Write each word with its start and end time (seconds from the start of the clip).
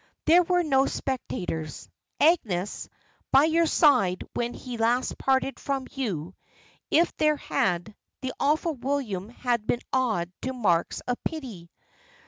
There 0.25 0.41
were 0.41 0.63
no 0.63 0.87
spectators, 0.87 1.87
Agnes, 2.19 2.89
by 3.31 3.43
your 3.43 3.67
side 3.67 4.23
when 4.33 4.53
last 4.79 5.09
he 5.09 5.15
parted 5.19 5.59
from 5.59 5.85
you: 5.91 6.33
if 6.89 7.15
there 7.17 7.37
had, 7.37 7.95
the 8.21 8.33
awful 8.39 8.73
William 8.73 9.29
had 9.29 9.67
been 9.67 9.81
awed 9.93 10.31
to 10.41 10.53
marks 10.53 11.01
of 11.01 11.23
pity. 11.23 11.69